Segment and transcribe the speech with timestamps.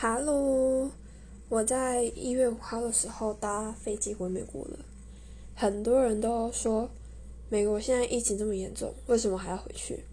[0.00, 0.88] Hello，
[1.48, 4.78] 我在一月五号的时候搭飞机回美国了。
[5.56, 6.88] 很多人都说，
[7.48, 10.04] 美国现在疫情这么严重，为什么还要回去？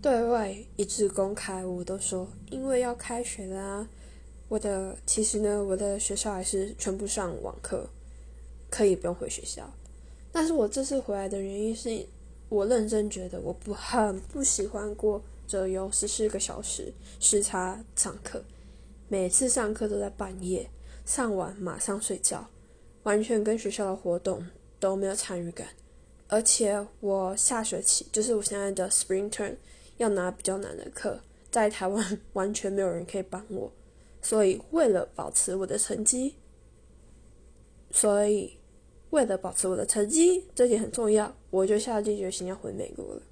[0.00, 3.88] 对外一致公开，我都说，因为要开学啦。
[4.48, 7.90] 我的其实呢，我的学校还是全部上网课，
[8.70, 9.68] 可以不用回学校。
[10.30, 12.06] 但是我这次回来的原因是，
[12.48, 18.40] 我认真觉得我不很不喜欢过这有十四个小时时差上课。
[19.12, 20.70] 每次上课都在半夜，
[21.04, 22.48] 上完马上睡觉，
[23.02, 24.46] 完全跟学校的活动
[24.78, 25.66] 都没有参与感。
[26.28, 29.56] 而且我下学期就是我现在的 spring term
[29.96, 33.72] 要拿比较难的课，在台湾 完全没有人可以帮我，
[34.22, 36.36] 所以为了保持我的成绩，
[37.90, 38.56] 所以
[39.10, 43.22] 为了保持我的成绩，这点很重要，我就下定决心要回美国了。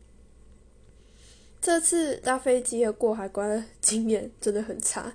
[1.61, 5.15] 这次搭飞机的过海关的 经验真的很差。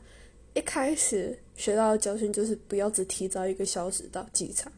[0.53, 4.71] 一开始学到的教训就是不要只提早一个小时到机场，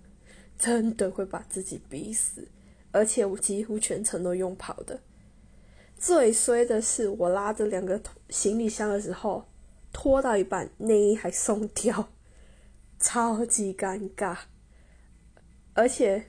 [0.58, 2.48] 真的会把自己逼死。
[2.92, 4.98] 而且我几乎全程都用跑的。
[5.98, 8.00] 最衰的是我拉着两个
[8.30, 9.46] 行李箱的时候，
[9.92, 12.10] 拖到一半内衣还松掉，
[12.98, 14.38] 超级尴尬。
[15.74, 16.24] 而且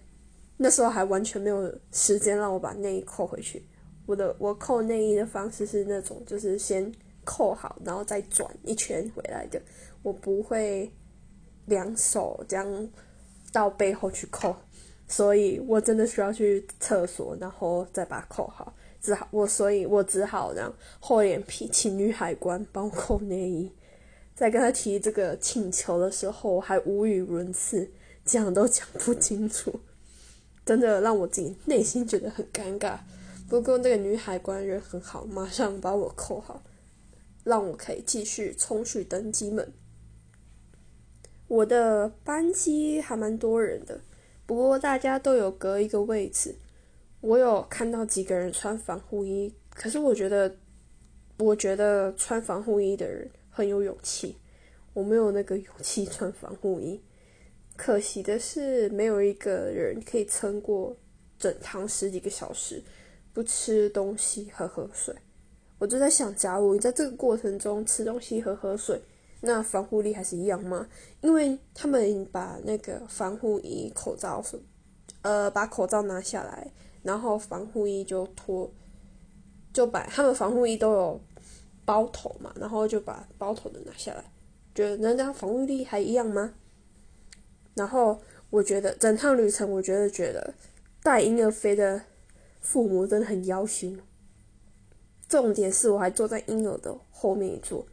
[0.57, 3.65] 那时候还完全没有时间让我把内衣扣回去。
[4.07, 6.93] 我的我扣内衣的方式是那种，就是先。
[7.27, 9.61] 扣好，然后再转一圈回来的。
[10.03, 10.91] 我不会
[11.67, 12.89] 两手这样
[13.53, 14.57] 到背后去扣，
[15.07, 18.73] 所以我真的需要去厕所，然后再把它扣好。
[19.03, 23.71] 只好我，所以我只好这样厚脸皮请女海关帮我扣内衣。
[24.35, 27.89] 在跟他提这个请求的时候，我还无语伦次，
[28.25, 29.81] 讲都讲不清楚，
[30.67, 32.99] 真的让我自己内心觉得很尴尬。
[33.49, 36.63] 不过那个女海关人很好，马上把我扣好。
[37.47, 39.73] 让我可以继续冲去登机门。
[41.47, 44.01] 我的班机还蛮多人的，
[44.45, 46.57] 不过大家都有隔一个位置。
[47.21, 50.57] 我有看到几个人穿防护衣，可是我觉得，
[51.39, 54.37] 我觉得穿防护衣的人很有勇气。
[54.93, 57.01] 我没有那个勇气穿防护衣。
[57.77, 60.97] 可惜的是，没有一个人可以撑过
[61.39, 62.83] 整趟十几个小时，
[63.33, 65.15] 不吃东西，喝喝水。
[65.79, 69.01] 我就在想，假如你在这个过程中吃东西、喝喝水，
[69.43, 70.89] 那防护力还是一样吗？
[71.21, 74.43] 因为他们把那个防护衣、口罩，
[75.23, 76.73] 呃，把口罩拿下来，
[77.03, 78.73] 然后防护衣就脱，
[79.73, 81.21] 就把他们防护衣都有
[81.85, 84.25] 包头嘛，然后就把包头的拿下来，
[84.75, 86.55] 觉得那这样防护力还一样吗？
[87.75, 90.55] 然后我觉得整趟旅程，我觉得觉得
[91.03, 92.01] 带婴儿飞的
[92.61, 94.01] 父母真的很妖心。
[95.29, 97.87] 重点是我还坐在婴儿的后面一座，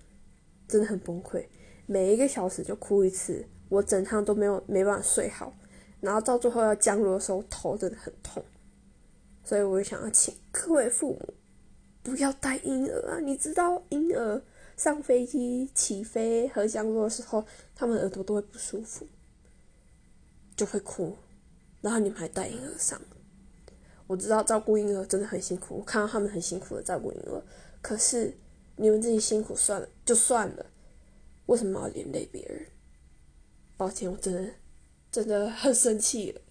[0.67, 1.45] 真的很崩溃。
[1.85, 5.53] 每一个小时就哭一次，我整趟都没有没办法睡好，
[5.99, 8.43] 然后到最后要降落的时候头真的很痛，
[9.43, 11.33] 所以我就想要请各位父母
[12.03, 13.19] 不要带婴儿啊！
[13.19, 14.41] 你知道婴儿
[14.77, 17.45] 上飞机起飞和降落的时候，
[17.75, 19.07] 他们耳朵都会不舒服，
[20.55, 21.15] 就会哭，
[21.81, 23.01] 然后你们还带婴儿上。
[24.07, 27.41] 我知道照顾婴儿真的很辛苦，我看到他们很辛苦的照顾婴儿，
[27.81, 28.37] 可是
[28.75, 30.65] 你们自己辛苦算了就算了，
[31.45, 32.65] 为什么要连累别人？
[33.77, 34.53] 抱歉，我真的
[35.11, 36.41] 真的很生气了。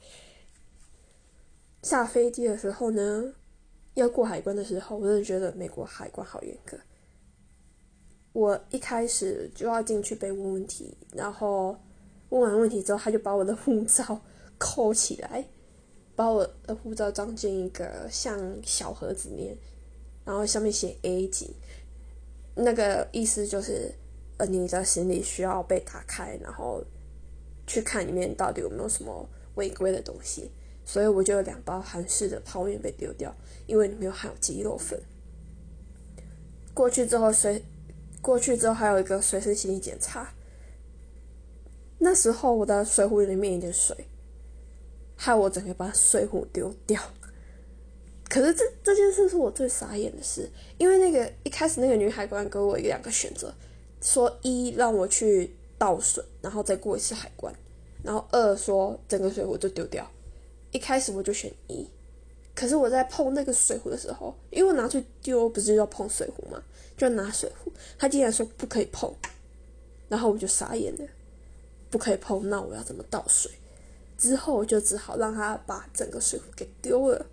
[1.82, 3.34] 下飞机的时候呢，
[3.94, 6.78] 要过海关的时候，我真的觉得美国海关好严格。
[8.32, 11.78] 我一开始就要进去被问问题，然后
[12.30, 14.20] 问完问题之后，他就把我的护照
[14.58, 15.46] 扣起来。
[16.14, 19.56] 把我的护照装进一个像小盒子里面，
[20.24, 21.54] 然后上面写 A 级，
[22.54, 23.94] 那个意思就是，
[24.36, 26.84] 呃，你的行李需要被打开，然后
[27.66, 30.50] 去看里面到底有没有什么违规的东西。
[30.84, 33.32] 所以我就有两包韩式的泡面被丢掉，
[33.66, 35.00] 因为里面含有鸡肉粉。
[36.74, 37.62] 过去之后随
[38.20, 40.34] 过去之后还有一个随身行李检查，
[41.98, 43.96] 那时候我的水壶里面有点水。
[45.24, 47.00] 害我整个把水壶丢掉，
[48.28, 53.54] 可是这这件事是我最傻眼的事，因为那个一开始那个女海关给我一两个选择，
[54.00, 57.54] 说一让我去倒水，然后再过一次海关，
[58.02, 60.04] 然后二说整个水壶就丢掉。
[60.72, 61.86] 一开始我就选一，
[62.52, 66.60] 可是我在碰那个水壶的时候，因为我拿去丢不是要碰水壶吗？
[66.96, 69.14] 就拿水壶，他竟然说不可以碰，
[70.08, 71.08] 然后我就傻眼了，
[71.90, 73.48] 不可以碰，那我要怎么倒水？
[74.22, 77.26] 之后就只好让他把整个水壶给丢了。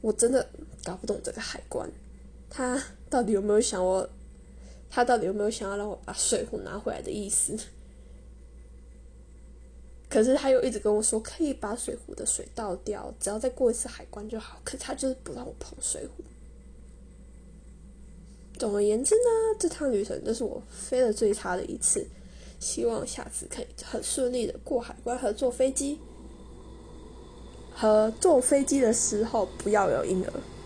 [0.00, 0.44] 我真的
[0.82, 1.88] 搞不懂这个海关，
[2.48, 4.10] 他到底有没有想我
[4.90, 7.56] 他到底有没有想要让我把水壶拿回来的意思？
[10.08, 14.60] 可是他又一直跟我说可以把水壶的水倒掉，只要再过一次海关就好。
[14.64, 16.24] 可是他就是不让我碰水壶。
[18.58, 22.04] 总而言之呢，这趟旅程就是我飞的最差的一次。
[22.60, 25.98] 希望下次可以很顺利的过海关和坐飞机。
[27.74, 30.32] 和坐飞机的时候不要有婴儿。